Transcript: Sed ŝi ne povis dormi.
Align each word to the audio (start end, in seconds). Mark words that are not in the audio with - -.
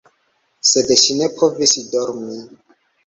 Sed 0.69 0.93
ŝi 1.01 1.17
ne 1.19 1.29
povis 1.41 1.75
dormi. 1.93 2.41